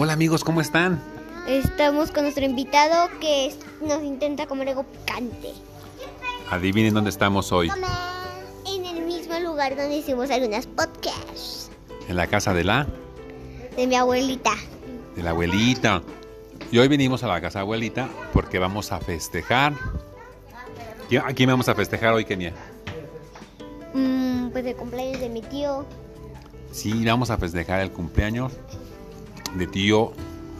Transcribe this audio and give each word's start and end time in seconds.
Hola 0.00 0.12
amigos, 0.12 0.44
¿cómo 0.44 0.60
están? 0.60 1.02
Estamos 1.48 2.12
con 2.12 2.22
nuestro 2.22 2.44
invitado 2.44 3.08
que 3.20 3.52
nos 3.80 4.00
intenta 4.04 4.46
comer 4.46 4.68
algo 4.68 4.84
picante. 4.84 5.48
Adivinen 6.50 6.94
dónde 6.94 7.10
estamos 7.10 7.50
hoy. 7.50 7.68
En 8.64 8.84
el 8.86 9.04
mismo 9.04 9.36
lugar 9.40 9.74
donde 9.76 9.96
hicimos 9.96 10.30
algunas 10.30 10.68
podcasts 10.68 11.70
En 12.08 12.14
la 12.16 12.28
casa 12.28 12.54
de 12.54 12.62
la, 12.62 12.86
de 13.76 13.86
mi 13.88 13.96
abuelita. 13.96 14.52
de 15.16 15.22
la 15.24 15.30
abuelita. 15.30 16.02
Y 16.70 16.78
hoy 16.78 16.86
vinimos 16.86 17.24
a 17.24 17.26
la 17.26 17.40
casa 17.40 17.58
de 17.58 17.62
abuelita 17.64 18.08
porque 18.32 18.60
vamos 18.60 18.92
a 18.92 19.00
festejar. 19.00 19.72
¿Qui- 21.10 21.20
¿A 21.26 21.32
quién 21.34 21.48
vamos 21.50 21.68
a 21.68 21.74
festejar 21.74 22.12
hoy, 22.14 22.24
Kenia? 22.24 22.52
Mm, 23.94 24.50
pues 24.50 24.64
el 24.64 24.76
cumpleaños 24.76 25.18
de 25.20 25.28
mi 25.28 25.42
tío. 25.42 25.84
Sí, 26.70 27.04
vamos 27.04 27.30
a 27.30 27.36
festejar 27.38 27.80
el 27.80 27.90
cumpleaños 27.90 28.52
de 29.56 29.66
tío 29.66 30.12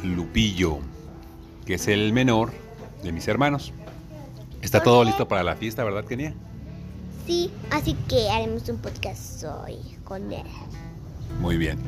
Lupillo, 0.02 0.78
que 1.66 1.74
es 1.74 1.88
el 1.88 2.12
menor 2.12 2.52
de 3.02 3.12
mis 3.12 3.26
hermanos. 3.28 3.72
Está 4.62 4.82
todo 4.82 5.04
listo 5.04 5.28
para 5.28 5.42
la 5.42 5.54
fiesta, 5.56 5.84
¿verdad, 5.84 6.04
Kenia? 6.04 6.34
Sí, 7.26 7.50
así 7.70 7.94
que 8.08 8.28
haremos 8.30 8.68
un 8.68 8.78
podcast 8.78 9.44
hoy 9.44 9.76
con 10.04 10.32
él. 10.32 10.42
Muy 11.40 11.56
bien. 11.58 11.78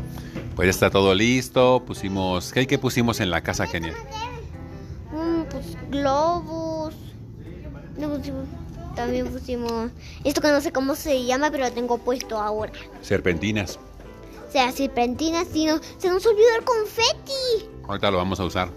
Pues 0.54 0.66
ya 0.66 0.70
está 0.70 0.90
todo 0.90 1.14
listo. 1.14 1.82
Pusimos. 1.86 2.52
¿Qué, 2.52 2.66
qué 2.66 2.78
pusimos 2.78 3.20
en 3.20 3.30
la 3.30 3.40
casa, 3.40 3.66
Kenia? 3.66 3.94
Mm, 5.12 5.42
pues 5.50 5.76
globos. 5.90 6.94
Pusimos- 7.98 8.46
también 8.94 9.28
pusimos 9.28 9.90
esto 10.24 10.40
que 10.40 10.48
no 10.48 10.60
sé 10.60 10.72
cómo 10.72 10.94
se 10.94 11.24
llama, 11.24 11.50
pero 11.50 11.64
lo 11.64 11.72
tengo 11.72 11.98
puesto 11.98 12.38
ahora. 12.38 12.72
Serpentinas. 13.00 13.78
Sea, 14.52 14.72
serpentinas, 14.72 15.46
sino 15.52 15.80
se 15.98 16.08
nos 16.08 16.26
olvidó 16.26 16.48
el 16.58 16.64
confeti. 16.64 17.68
Ahorita 17.86 18.10
lo 18.10 18.16
vamos 18.18 18.40
a 18.40 18.44
usar. 18.44 18.68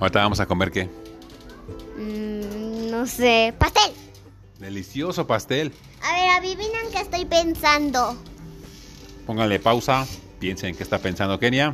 Ahorita 0.00 0.20
vamos 0.20 0.40
a 0.40 0.46
comer 0.46 0.72
qué? 0.72 0.88
Mm, 1.96 2.90
no 2.90 3.06
sé, 3.06 3.54
pastel. 3.58 3.92
Delicioso 4.58 5.26
pastel. 5.26 5.72
A 6.02 6.12
ver, 6.12 6.30
adivinen 6.30 6.90
qué 6.92 7.00
estoy 7.00 7.24
pensando. 7.24 8.16
Pónganle 9.26 9.60
pausa. 9.60 10.06
Piensen 10.40 10.70
en 10.70 10.76
qué 10.76 10.82
está 10.82 10.98
pensando 10.98 11.38
Kenia. 11.38 11.72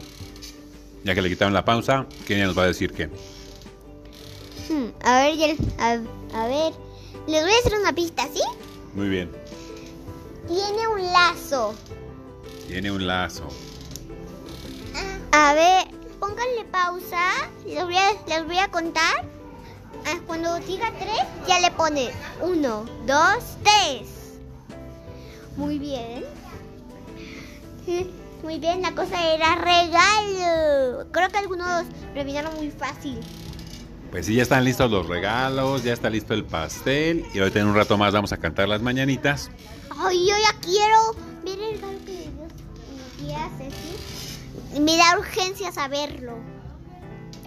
Ya 1.05 1.15
que 1.15 1.23
le 1.23 1.31
quitaron 1.31 1.55
la 1.55 1.65
pausa, 1.65 2.07
Kenia 2.27 2.47
nos 2.47 2.59
va 2.59 2.65
a 2.65 2.67
decir 2.67 2.93
qué. 2.93 3.07
Hmm, 4.69 4.89
a 5.03 5.21
ver, 5.23 5.57
a, 5.79 5.93
a 6.35 6.47
ver, 6.49 6.73
les 7.27 7.43
voy 7.43 7.53
a 7.53 7.59
hacer 7.59 7.79
una 7.81 7.95
pista, 7.95 8.29
¿sí? 8.35 8.43
Muy 8.95 9.09
bien. 9.09 9.31
Tiene 10.47 10.89
un 10.89 11.03
lazo. 11.13 11.75
Tiene 12.69 12.91
un 12.93 13.07
lazo. 13.07 13.49
A 15.33 15.55
ver, 15.55 15.89
pónganle 16.21 16.67
pausa. 16.71 17.49
Les 17.67 17.83
voy 17.83 17.97
a, 17.97 18.13
les 18.29 18.45
voy 18.47 18.59
a 18.59 18.69
contar. 18.69 19.25
Ah, 20.07 20.19
Cuando 20.27 20.55
diga 20.61 20.93
tres, 20.99 21.23
ya 21.49 21.61
le 21.61 21.71
pone 21.71 22.11
uno, 22.43 22.85
dos, 23.07 23.57
tres. 23.63 24.37
Muy 25.57 25.79
bien. 25.79 26.25
Muy 28.43 28.61
bien, 28.61 28.83
la 28.83 28.95
cosa 28.95 29.35
era 29.35 29.57
regalo. 29.57 31.11
Creo 31.11 31.29
que 31.29 31.39
algunos 31.39 31.87
lo 32.15 32.53
muy 32.53 32.71
fácil. 32.71 33.19
Pues 34.13 34.27
sí, 34.27 34.35
ya 34.37 34.43
están 34.43 34.65
listos 34.65 34.91
los 34.91 35.09
regalos, 35.09 35.83
ya 35.83 35.93
está 35.93 36.09
listo 36.09 36.35
el 36.35 36.45
pastel. 36.45 37.27
Y 37.35 37.41
ahorita 37.41 37.59
en 37.59 37.67
un 37.67 37.75
rato 37.75 37.99
más 37.99 38.13
vamos 38.13 38.33
a 38.33 38.37
cantar 38.37 38.69
las 38.69 38.81
mañanitas. 38.81 39.51
Ay, 39.91 40.21
yo 40.29 40.37
ya 40.37 40.57
quiero 40.61 41.17
Ceci. 43.59 44.81
Me 44.81 44.97
da 44.97 45.19
urgencia 45.19 45.73
saberlo. 45.73 46.39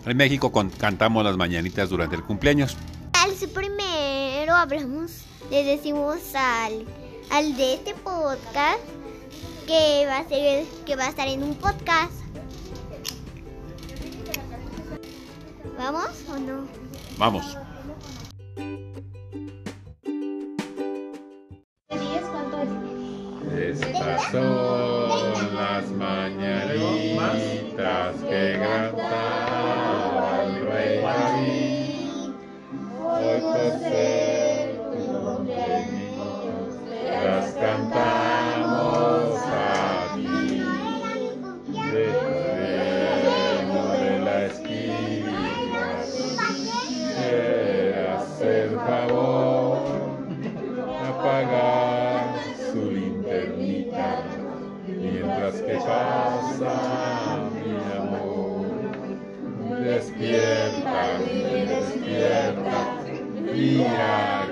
En 0.06 0.18
México 0.18 0.52
cantamos 0.80 1.24
las 1.24 1.38
mañanitas 1.38 1.90
durante 1.90 2.16
el 2.16 2.24
cumpleaños. 2.24 2.76
Al 3.14 3.32
primero 3.50 4.56
hablamos, 4.56 5.24
le 5.52 5.64
decimos 5.64 6.20
al, 6.34 6.86
al 7.30 7.56
de 7.56 7.76
este 7.76 7.94
podcast 7.94 8.80
que 9.68 10.06
va 10.08 10.18
a 10.20 10.28
ser, 10.28 10.66
que 10.86 10.96
va 10.96 11.06
a 11.06 11.10
estar 11.10 11.28
en 11.28 11.44
un 11.44 11.56
podcast. 11.56 12.14
¿Vamos 15.78 16.10
o 16.30 16.38
no? 16.38 16.68
Vamos. 17.18 17.58
Mientras 55.32 55.62
que 55.62 55.76
pasa 55.76 57.50
mi 57.54 57.72
amor. 57.98 58.66
Despierta, 59.82 61.18
despierta, 61.68 62.78
mira 63.54 64.48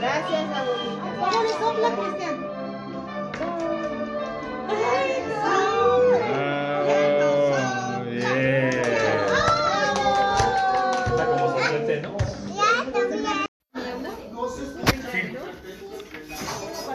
Gracias, 0.00 0.48
abuelita. 0.56 1.08
¿Cómo 1.20 1.42
le 1.42 1.48
sopla, 1.50 1.88
Cristian? 1.94 2.36
Ay, 4.70 5.24
no. 5.28 5.40
¡Bravo! 6.32 7.40
Bien. 8.08 8.80
Está 11.04 11.24
como 11.26 11.44
sorprendente, 11.50 11.94
¿no? 12.00 12.16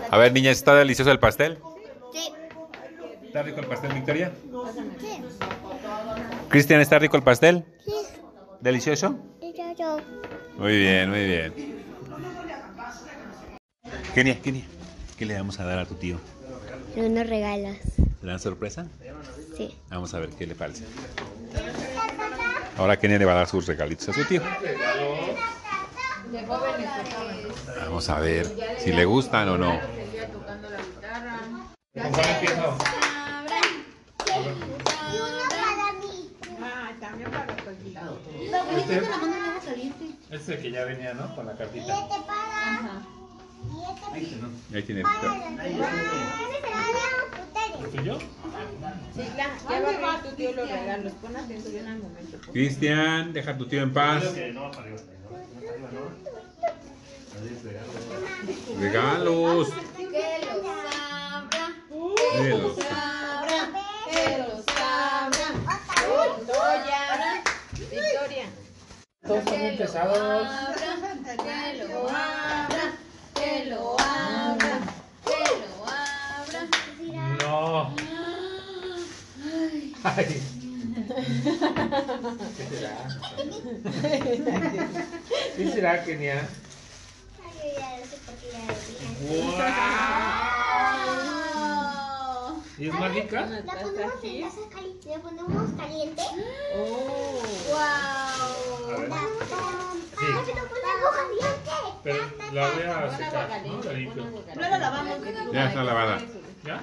A 0.09 0.17
ver, 0.17 0.33
niña, 0.33 0.49
¿está 0.49 0.73
delicioso 0.73 1.11
el 1.11 1.19
pastel? 1.19 1.59
Sí. 2.11 2.33
¿Está 3.23 3.43
rico 3.43 3.59
el 3.59 3.67
pastel, 3.67 3.93
Victoria? 3.93 4.31
Sí. 4.99 5.23
Cristian, 6.49 6.81
¿está 6.81 6.97
rico 6.97 7.17
el 7.17 7.23
pastel? 7.23 7.65
Sí. 7.85 7.93
¿Delicioso? 8.61 9.15
Yo, 9.41 9.75
yo. 9.77 9.97
Muy 10.57 10.75
bien, 10.75 11.09
muy 11.11 11.23
bien. 11.23 11.74
Kenia, 14.15 14.41
Kenia, 14.41 14.63
¿qué 15.17 15.25
le 15.25 15.35
vamos 15.35 15.59
a 15.59 15.65
dar 15.65 15.77
a 15.77 15.85
tu 15.85 15.95
tío? 15.95 16.17
unos 16.95 17.27
regalos. 17.27 17.75
¿Gran 18.21 18.39
sorpresa? 18.39 18.87
Sí. 19.57 19.77
Vamos 19.89 20.13
a 20.13 20.19
ver 20.19 20.29
qué 20.29 20.47
le 20.47 20.55
parece. 20.55 20.85
Ahora 22.77 22.97
Kenia 22.97 23.19
le 23.19 23.25
va 23.25 23.33
a 23.33 23.35
dar 23.35 23.47
sus 23.49 23.67
regalitos 23.67 24.07
a 24.07 24.13
su 24.13 24.23
tío. 24.23 24.41
Vamos 27.81 28.07
a 28.07 28.19
ver 28.21 28.49
si 28.79 28.93
le 28.93 29.03
gustan 29.03 29.49
o 29.49 29.57
no. 29.57 29.73
Ah. 29.73 30.05
Este, 38.77 38.97
este 40.29 40.35
es 40.35 40.49
el 40.49 40.61
que 40.61 40.71
ya 40.71 40.85
venía, 40.85 41.13
¿no? 41.13 41.35
Con 41.35 41.47
la 41.47 41.57
cartita. 41.57 41.93
Este 41.93 42.15
este 42.15 43.14
Ahí 44.73 44.83
tiene. 44.83 45.01
para. 45.03 45.35
Ese 45.35 45.41
será 45.41 45.65
mío, 45.65 45.85
¿El 47.83 47.89
tuyo? 47.91 48.19
Sí, 48.19 49.21
ya, 49.37 49.47
ya 49.69 49.79
va 49.81 49.89
a 50.11 50.13
abrir 50.15 50.29
tu 50.31 50.35
tío 50.35 50.51
los 50.53 50.69
regalos. 50.69 51.13
Pon 51.21 51.35
atención 51.35 51.87
al 51.87 51.99
momento. 51.99 52.37
Cristian, 52.51 53.33
deja 53.33 53.51
a 53.51 53.57
tu 53.57 53.65
tío 53.67 53.81
en 53.83 53.93
paz. 53.93 54.23
Regalos. 58.79 59.69
Que 59.69 60.39
los 60.51 60.63
abra, 60.65 61.71
De 62.41 62.49
los- 62.49 62.77
abra, 62.79 63.71
que 64.11 64.37
los 64.37 64.65
abra. 64.77 65.47
Victoria, 66.37 67.43
Victoria. 67.73 68.45
Todos 69.25 69.43
son 69.43 69.77
pesados. 69.77 70.47
Que 71.35 71.83
lo 71.87 72.09
abra, 72.09 72.85
que 73.33 73.65
lo 73.65 73.99
abra, 73.99 74.79
que 75.25 75.39
lo 75.61 75.85
abra. 75.87 76.61
No. 77.41 77.95
Ay. 80.17 80.25
¿Qué 82.57 82.65
será? 82.69 82.95
¿Qué 85.57 85.71
será, 85.71 86.03
Kenia? 86.05 86.47
¡Wow! 89.21 89.65
¿Y 92.77 92.87
es 92.87 92.93
mágica? 92.93 93.45
La 93.45 93.61
ponemos 93.63 94.23
en 94.23 94.41
taza 94.41 94.69
caliente. 94.69 95.09
La 95.09 95.19
ponemos 95.19 95.71
caliente. 95.77 96.23
Oh. 96.77 97.41
A 98.87 98.97
ver. 98.97 99.09
Sí. 100.19 100.25
Rápido, 100.33 100.61
ponemos 100.69 101.11
caliente. 101.15 101.75
Pero 102.03 102.23
la 102.53 102.69
voy 102.71 102.83
a 102.83 103.17
secar, 103.17 103.49
¿no? 103.65 103.81
La 103.83 103.93
limpio. 103.93 104.23
No 104.55 104.61
la 104.61 104.77
lavamos. 104.77 105.17
Ya 105.53 105.67
está 105.67 105.83
lavada. 105.83 106.21
¿Ya? 106.65 106.79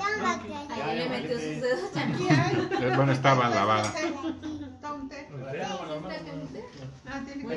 Ahí 0.87 0.99
le 0.99 1.09
metió 1.09 1.37
sus 1.39 1.61
dedos. 1.61 1.91
Eh, 2.83 2.93
Bueno, 2.97 3.13
estaba 3.13 3.49
lavada. 3.49 3.93
Tiene 3.93 4.13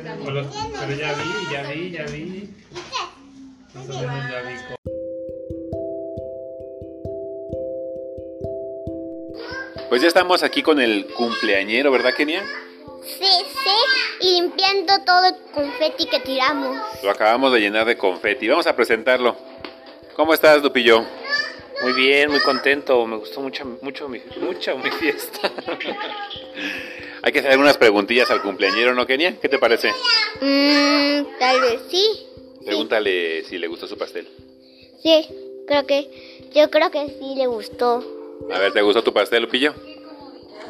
que 0.02 0.10
O 0.28 0.32
los- 0.32 0.48
Pero 0.80 0.94
ya 0.96 1.14
vi, 1.14 1.24
ya 1.52 1.62
vi, 1.64 1.92
ya 1.92 2.04
vi. 2.06 2.50
O 3.76 3.80
menos 3.80 4.30
ya 4.32 4.42
vi. 4.42 4.56
Pues 9.90 10.02
ya 10.02 10.08
estamos 10.08 10.44
aquí 10.44 10.62
con 10.64 10.80
el 10.82 11.06
cumpleañero, 11.16 11.92
¿verdad, 11.92 12.14
Kenia? 12.16 12.44
Sí, 13.04 13.24
sí. 13.24 13.70
Limpiando 14.26 14.92
todo 15.06 15.26
el 15.28 15.36
confeti 15.54 16.08
que 16.08 16.20
tiramos. 16.20 16.76
Lo 17.04 17.12
acabamos 17.12 17.54
de 17.54 17.60
llenar 17.60 17.86
de 17.86 17.96
confeti. 17.96 18.48
Vamos 18.48 18.66
a 18.66 18.76
presentarlo. 18.76 19.36
¿Cómo 20.16 20.34
estás, 20.34 20.64
Lupillo? 20.64 21.06
Muy 21.84 21.94
bien, 21.94 22.32
muy 22.32 22.40
contento. 22.40 23.06
Me 23.06 23.18
gustó 23.18 23.42
mucho, 23.42 23.78
mucho, 23.84 24.10
mi, 24.10 24.20
mucho 24.42 24.76
mi 24.80 24.90
fiesta. 24.90 25.52
Hay 27.22 27.32
que 27.32 27.40
hacer 27.40 27.52
algunas 27.52 27.78
preguntillas 27.78 28.32
al 28.32 28.42
cumpleañero, 28.42 28.96
¿no, 28.96 29.06
Kenia? 29.06 29.40
¿Qué 29.40 29.48
te 29.48 29.60
parece? 29.60 29.92
Mmm, 30.42 31.38
tal 31.38 31.62
vez 31.62 31.82
sí. 31.92 32.26
Pregúntale 32.66 33.44
si 33.44 33.60
le 33.60 33.68
gustó 33.68 33.86
su 33.86 33.96
pastel. 33.96 34.28
Sí, 35.04 35.28
creo 35.68 35.86
que. 35.86 36.50
Yo 36.52 36.72
creo 36.72 36.90
que 36.90 37.10
sí 37.10 37.36
le 37.36 37.46
gustó. 37.46 38.04
A 38.52 38.58
ver, 38.58 38.74
¿te 38.74 38.82
gustó 38.82 39.04
tu 39.04 39.14
pastel, 39.14 39.44
Lupillo? 39.44 39.76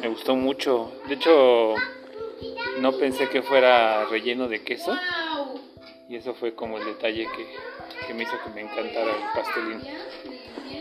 Me 0.02 0.08
gustó 0.08 0.36
mucho. 0.36 0.92
De 1.08 1.14
hecho, 1.14 1.74
no 2.80 2.92
pensé 2.92 3.28
que 3.28 3.42
fuera 3.42 4.04
relleno 4.06 4.48
de 4.48 4.62
queso. 4.62 4.96
Y 6.08 6.16
eso 6.16 6.34
fue 6.34 6.54
como 6.54 6.78
el 6.78 6.84
detalle 6.84 7.26
que, 7.34 8.06
que 8.06 8.14
me 8.14 8.22
hizo 8.22 8.32
que 8.44 8.50
me 8.50 8.60
encantara 8.60 9.10
el 9.10 9.22
pastelín. 9.34 9.82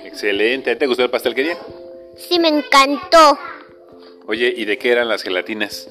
Excelente. 0.03 0.75
¿Te 0.75 0.85
gustó 0.85 1.03
el 1.03 1.09
pastel, 1.09 1.33
Kenia? 1.33 1.57
Sí, 2.15 2.39
me 2.39 2.49
encantó. 2.49 3.37
Oye, 4.27 4.53
¿y 4.55 4.65
de 4.65 4.77
qué 4.77 4.91
eran 4.91 5.07
las 5.07 5.23
gelatinas? 5.23 5.89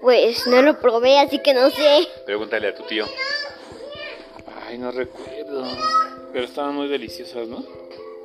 Pues 0.00 0.46
no 0.46 0.62
lo 0.62 0.78
probé, 0.80 1.18
así 1.18 1.42
que 1.42 1.54
no 1.54 1.70
sé. 1.70 2.08
Pregúntale 2.24 2.68
a 2.68 2.74
tu 2.74 2.82
tío. 2.84 3.06
Ay, 4.66 4.78
no 4.78 4.90
recuerdo. 4.90 5.64
Pero 6.32 6.44
estaban 6.44 6.74
muy 6.74 6.88
deliciosas, 6.88 7.48
¿no? 7.48 7.64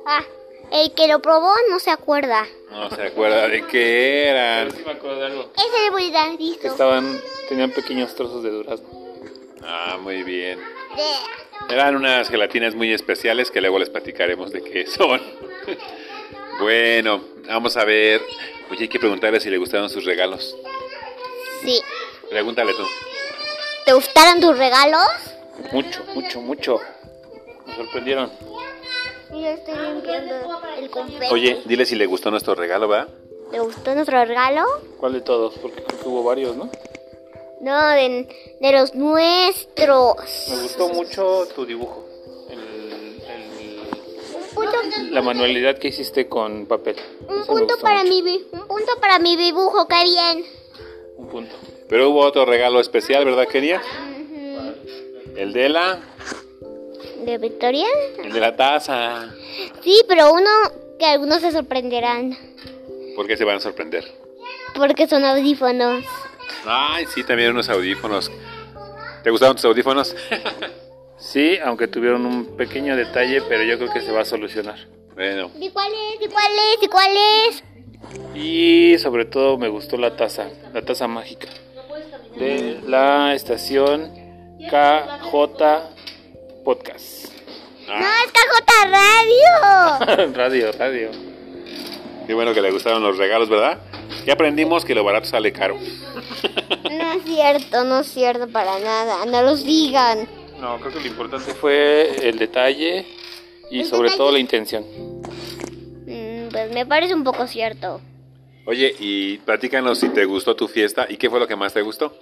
Ah, 0.06 0.24
el 0.70 0.92
que 0.94 1.08
lo 1.08 1.20
probó 1.20 1.52
no 1.70 1.78
se 1.78 1.90
acuerda. 1.90 2.46
No 2.70 2.90
se 2.90 3.02
acuerda 3.02 3.48
de 3.48 3.66
qué 3.66 4.28
eran. 4.28 4.68
Pero 4.68 4.76
sí 4.78 4.82
me 4.86 4.92
acuerdo 4.92 5.20
de 5.20 5.26
algo. 5.26 5.52
Es 5.56 5.62
el 5.64 5.84
Que 5.84 5.90
buenadito. 5.90 6.66
estaban, 6.68 7.20
tenían 7.48 7.70
pequeños 7.70 8.14
trozos 8.14 8.42
de 8.42 8.50
durazno. 8.50 8.88
Ah, 9.64 9.98
muy 10.00 10.22
bien. 10.22 10.58
De- 10.58 11.74
Eran 11.74 11.96
unas 11.96 12.28
gelatinas 12.28 12.74
muy 12.74 12.92
especiales 12.92 13.50
que 13.50 13.60
luego 13.60 13.78
les 13.78 13.90
platicaremos 13.90 14.50
de 14.52 14.62
qué 14.62 14.86
son. 14.86 15.20
bueno, 16.60 17.22
vamos 17.46 17.76
a 17.76 17.84
ver. 17.84 18.20
Oye, 18.70 18.82
hay 18.82 18.88
que 18.88 18.98
preguntarle 18.98 19.40
si 19.40 19.50
le 19.50 19.58
gustaron 19.58 19.88
sus 19.90 20.04
regalos. 20.04 20.56
Sí. 21.64 21.80
Pregúntale 22.30 22.72
tú. 22.74 22.84
¿Te 23.84 23.92
gustaron 23.92 24.40
tus 24.40 24.56
regalos? 24.56 25.06
Mucho, 25.72 26.02
mucho, 26.14 26.40
mucho. 26.40 26.80
Me 27.66 27.76
sorprendieron. 27.76 28.32
Yo 29.32 29.48
estoy 29.48 29.74
limpiando 29.78 30.34
el 30.78 30.90
confeti. 30.90 31.26
Oye, 31.32 31.62
dile 31.64 31.86
si 31.86 31.96
le 31.96 32.06
gustó 32.06 32.30
nuestro 32.30 32.54
regalo, 32.54 32.86
¿verdad? 32.88 33.08
¿Te 33.50 33.58
gustó 33.60 33.94
nuestro 33.94 34.24
regalo? 34.24 34.62
¿Cuál 34.98 35.14
de 35.14 35.20
todos? 35.22 35.54
Porque 35.54 35.82
creo 35.82 36.00
que 36.00 36.08
hubo 36.08 36.22
varios, 36.22 36.56
¿no? 36.56 36.70
No, 37.60 37.88
de, 37.90 38.28
de 38.60 38.72
los 38.72 38.94
nuestros. 38.94 40.16
Me 40.50 40.62
gustó 40.62 40.88
mucho 40.90 41.46
tu 41.54 41.64
dibujo. 41.64 42.04
El- 42.50 43.22
el- 43.28 43.80
Un 44.34 44.54
punto, 44.54 44.76
la 45.10 45.22
manualidad 45.22 45.78
que 45.78 45.88
hiciste 45.88 46.28
con 46.28 46.66
papel. 46.66 46.96
un 47.28 47.36
Eso 47.42 47.46
punto 47.46 47.76
para 47.80 48.02
mucho. 48.04 48.14
mi 48.24 48.44
un 48.52 48.66
punto 48.66 48.92
para 49.00 49.18
mi 49.18 49.36
dibujo, 49.36 49.86
qué 49.88 50.02
bien. 50.04 50.44
Un 51.16 51.28
punto. 51.28 51.54
Pero 51.88 52.10
hubo 52.10 52.20
otro 52.20 52.44
regalo 52.44 52.80
especial, 52.80 53.24
¿verdad? 53.24 53.46
Ujú. 53.48 55.36
El 55.36 55.52
de 55.52 55.68
la... 55.68 56.00
¿De 57.24 57.38
Victoria? 57.38 57.86
El 58.22 58.32
de 58.32 58.40
la 58.40 58.56
taza. 58.56 59.32
Sí, 59.82 60.02
pero 60.08 60.32
uno 60.32 60.50
que 60.98 61.06
algunos 61.06 61.40
se 61.40 61.52
sorprenderán. 61.52 62.36
¿Por 63.16 63.26
qué 63.26 63.36
se 63.36 63.44
van 63.44 63.56
a 63.56 63.60
sorprender? 63.60 64.04
Porque 64.74 65.06
son 65.06 65.24
audífonos. 65.24 66.04
Ay, 66.64 67.06
sí, 67.06 67.24
también 67.24 67.50
unos 67.50 67.68
audífonos. 67.68 68.30
¿Te 69.22 69.30
gustaron 69.30 69.56
tus 69.56 69.64
audífonos? 69.64 70.14
Sí, 71.22 71.56
aunque 71.64 71.86
tuvieron 71.86 72.26
un 72.26 72.56
pequeño 72.56 72.96
detalle, 72.96 73.42
pero 73.42 73.62
yo 73.62 73.78
creo 73.78 73.92
que 73.92 74.00
se 74.00 74.10
va 74.10 74.22
a 74.22 74.24
solucionar. 74.24 74.76
bueno, 75.14 75.52
¿Y 75.60 75.70
cuál 75.70 75.92
es? 75.92 76.20
¿Y 76.20 76.28
cuál 76.28 76.52
es? 76.52 76.82
¿Y 76.82 76.88
cuál 76.88 77.12
es? 77.16 77.64
Y 78.34 78.98
sobre 78.98 79.24
todo 79.26 79.56
me 79.56 79.68
gustó 79.68 79.96
la 79.96 80.16
taza, 80.16 80.48
la 80.74 80.82
taza 80.82 81.06
mágica. 81.06 81.46
De 82.36 82.80
la 82.88 83.34
estación 83.34 84.10
KJ 84.68 85.62
Podcast. 86.64 87.26
No, 87.86 87.94
es 87.94 88.32
Cajota 88.32 88.72
Radio. 90.06 90.32
radio, 90.34 90.72
radio. 90.72 91.10
qué 92.26 92.34
bueno 92.34 92.54
que 92.54 92.60
le 92.62 92.70
gustaron 92.70 93.02
los 93.02 93.18
regalos, 93.18 93.48
¿verdad? 93.48 93.78
Ya 94.26 94.34
aprendimos 94.34 94.84
que 94.84 94.94
lo 94.94 95.04
barato 95.04 95.26
sale 95.26 95.52
caro. 95.52 95.76
No 96.82 97.12
es 97.12 97.24
cierto, 97.24 97.84
no 97.84 98.00
es 98.00 98.06
cierto 98.08 98.48
para 98.48 98.78
nada. 98.78 99.24
No 99.26 99.42
los 99.42 99.64
digan. 99.64 100.28
No, 100.60 100.78
creo 100.78 100.92
que 100.92 101.00
lo 101.00 101.06
importante 101.06 101.52
fue 101.54 102.28
el 102.28 102.38
detalle 102.38 103.06
y 103.70 103.80
El 103.80 103.86
sobre 103.86 104.04
detalle. 104.10 104.18
todo 104.18 104.32
la 104.32 104.38
intención. 104.38 104.84
Mm, 106.06 106.48
pues 106.50 106.72
me 106.72 106.84
parece 106.86 107.14
un 107.14 107.24
poco 107.24 107.46
cierto. 107.46 108.00
Oye, 108.66 108.94
y 108.98 109.38
platícanos 109.38 109.98
si 110.00 110.08
te 110.10 110.24
gustó 110.24 110.54
tu 110.54 110.68
fiesta 110.68 111.06
y 111.08 111.16
qué 111.16 111.30
fue 111.30 111.40
lo 111.40 111.46
que 111.48 111.56
más 111.56 111.72
te 111.72 111.82
gustó. 111.82 112.14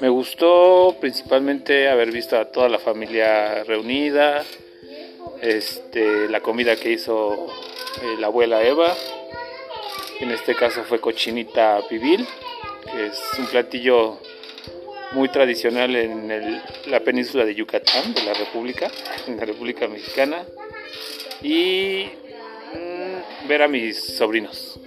Me 0.00 0.08
gustó 0.08 0.96
principalmente 0.98 1.88
haber 1.88 2.10
visto 2.10 2.38
a 2.38 2.46
toda 2.46 2.70
la 2.70 2.78
familia 2.78 3.64
reunida, 3.64 4.42
este, 5.42 6.26
la 6.28 6.40
comida 6.40 6.74
que 6.76 6.92
hizo 6.92 7.46
eh, 8.02 8.16
la 8.18 8.28
abuela 8.28 8.62
Eva, 8.62 8.96
en 10.20 10.30
este 10.30 10.54
caso 10.54 10.84
fue 10.84 11.00
cochinita 11.00 11.80
pibil, 11.88 12.26
que 12.90 13.06
es 13.08 13.20
un 13.38 13.46
platillo 13.46 14.18
muy 15.12 15.28
tradicional 15.28 15.94
en 15.94 16.62
la 16.86 17.00
península 17.00 17.44
de 17.44 17.54
Yucatán, 17.54 18.14
de 18.14 18.22
la 18.22 18.32
República, 18.34 18.90
en 19.26 19.36
la 19.36 19.44
República 19.44 19.86
Mexicana. 19.88 20.44
Y 21.42 22.06
mm, 22.74 23.48
ver 23.48 23.62
a 23.62 23.68
mis 23.68 24.16
sobrinos. 24.16 24.78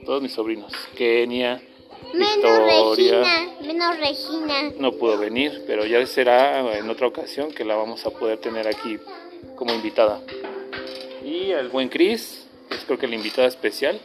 A 0.00 0.04
todos 0.04 0.22
mis 0.22 0.32
sobrinos. 0.32 0.72
Kenia, 0.96 1.60
Menos. 2.12 2.96
Regina, 2.96 3.50
menos 3.60 3.98
Regina. 3.98 4.72
No 4.78 4.92
pudo 4.92 5.18
venir, 5.18 5.64
pero 5.66 5.84
ya 5.84 6.04
será 6.06 6.76
en 6.76 6.88
otra 6.88 7.06
ocasión 7.06 7.52
que 7.52 7.64
la 7.64 7.76
vamos 7.76 8.04
a 8.06 8.10
poder 8.10 8.38
tener 8.38 8.66
aquí 8.66 8.98
como 9.56 9.74
invitada. 9.74 10.20
Y 11.24 11.52
al 11.52 11.68
buen 11.68 11.88
Chris, 11.88 12.46
es 12.70 12.84
creo 12.86 12.98
que 12.98 13.06
la 13.06 13.16
invitada 13.16 13.48
especial. 13.48 14.00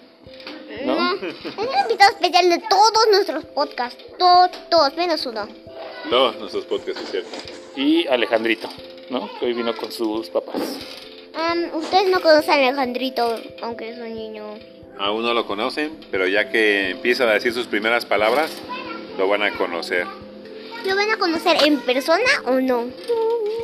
¿No? 0.85 1.13
Es 1.15 1.21
el 1.21 1.81
invitado 1.81 2.11
especial 2.11 2.49
de 2.49 2.59
todos 2.69 3.07
nuestros 3.11 3.45
podcasts. 3.45 4.03
Todos, 4.17 4.51
todos, 4.69 4.95
menos 4.95 5.25
uno. 5.25 5.47
No, 6.09 6.31
nuestros 6.33 6.65
podcasts, 6.65 7.01
es 7.03 7.11
cierto. 7.11 7.29
Y 7.75 8.07
Alejandrito, 8.07 8.67
¿no? 9.09 9.29
Que 9.39 9.45
hoy 9.45 9.53
vino 9.53 9.75
con 9.75 9.91
sus 9.91 10.29
papás. 10.29 10.77
Am, 11.35 11.69
Ustedes 11.73 12.09
no 12.09 12.21
conocen 12.21 12.51
a 12.51 12.67
Alejandrito, 12.67 13.35
aunque 13.61 13.89
es 13.89 13.97
un 13.97 14.13
niño. 14.13 14.55
Aún 14.99 15.23
no 15.23 15.33
lo 15.33 15.45
conocen, 15.45 15.97
pero 16.11 16.27
ya 16.27 16.49
que 16.49 16.91
empieza 16.91 17.23
a 17.23 17.33
decir 17.33 17.53
sus 17.53 17.67
primeras 17.67 18.05
palabras, 18.05 18.51
lo 19.17 19.27
van 19.27 19.43
a 19.43 19.51
conocer. 19.51 20.05
¿Lo 20.85 20.95
van 20.95 21.09
a 21.09 21.17
conocer 21.17 21.57
en 21.65 21.79
persona 21.79 22.23
o 22.45 22.59
no? 22.59 22.85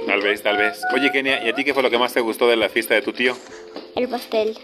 Tal 0.07 0.21
vez, 0.21 0.41
tal 0.41 0.57
vez. 0.57 0.81
Oye, 0.93 1.11
Kenia, 1.11 1.45
¿y 1.45 1.49
a 1.49 1.53
ti 1.53 1.63
qué 1.63 1.73
fue 1.73 1.83
lo 1.83 1.89
que 1.89 1.97
más 1.97 2.13
te 2.13 2.21
gustó 2.21 2.47
de 2.47 2.55
la 2.55 2.69
fiesta 2.69 2.95
de 2.95 3.01
tu 3.01 3.13
tío? 3.13 3.35
El 3.95 4.07
pastel. 4.07 4.57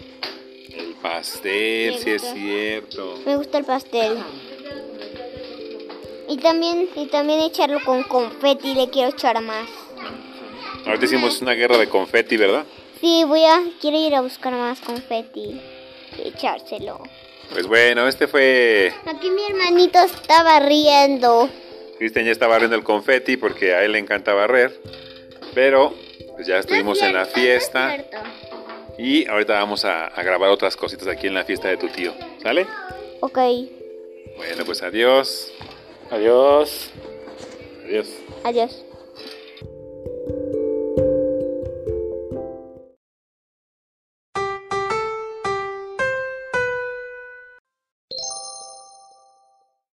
El 0.70 0.94
pastel, 1.00 1.98
sí 1.98 2.10
es 2.10 2.22
cierto. 2.22 3.20
Me 3.24 3.36
gusta 3.36 3.58
el 3.58 3.64
pastel. 3.64 4.18
Y 6.28 6.38
también, 6.38 6.88
y 6.96 7.06
también 7.06 7.40
echarlo 7.40 7.78
con 7.84 8.02
confeti, 8.02 8.74
le 8.74 8.90
quiero 8.90 9.10
echar 9.10 9.40
más. 9.40 9.68
Ahorita 10.84 11.04
hicimos 11.04 11.40
una 11.40 11.52
guerra 11.52 11.78
de 11.78 11.88
confeti, 11.88 12.36
¿verdad? 12.36 12.64
Sí, 13.00 13.22
voy 13.24 13.44
a, 13.44 13.62
quiero 13.80 13.98
ir 13.98 14.14
a 14.14 14.22
buscar 14.22 14.52
más 14.52 14.80
confeti 14.80 15.60
echárselo. 16.24 17.00
Pues 17.52 17.66
bueno, 17.66 18.08
este 18.08 18.26
fue... 18.26 18.92
Aquí 19.06 19.30
mi 19.30 19.44
hermanito 19.44 19.98
estaba 20.00 20.58
riendo. 20.60 21.48
Cristian 21.98 22.26
ya 22.26 22.32
estaba 22.32 22.52
barriendo 22.54 22.76
el 22.76 22.82
confeti 22.82 23.36
porque 23.36 23.74
a 23.74 23.84
él 23.84 23.92
le 23.92 23.98
encanta 23.98 24.34
barrer. 24.34 24.80
Pero 25.54 25.94
pues 26.34 26.46
ya 26.46 26.58
estuvimos 26.58 27.00
en 27.02 27.14
la 27.14 27.24
fiesta. 27.24 27.96
Y 28.98 29.26
ahorita 29.28 29.54
vamos 29.54 29.84
a, 29.84 30.06
a 30.06 30.22
grabar 30.22 30.50
otras 30.50 30.76
cositas 30.76 31.06
aquí 31.08 31.26
en 31.26 31.34
la 31.34 31.44
fiesta 31.44 31.68
de 31.68 31.76
tu 31.76 31.88
tío. 31.88 32.12
¿Sale? 32.42 32.66
Ok, 33.20 33.38
Bueno, 34.36 34.64
pues 34.66 34.82
adiós. 34.82 35.52
Adiós. 36.10 36.90
Adiós. 37.84 38.08
adiós. 38.44 38.85